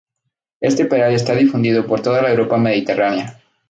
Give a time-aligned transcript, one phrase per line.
[0.61, 3.39] Este peral está difundido por toda la Europa mediterránea.